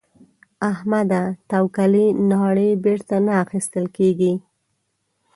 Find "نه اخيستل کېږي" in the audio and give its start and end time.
3.25-4.33